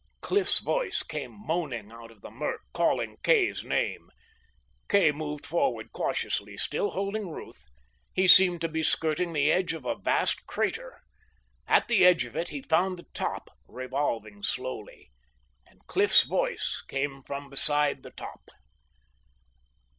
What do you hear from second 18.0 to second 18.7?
the top.